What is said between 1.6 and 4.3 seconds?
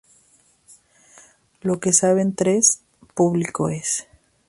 Lo que saben tres, público es